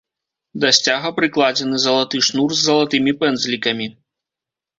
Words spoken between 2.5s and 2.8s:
з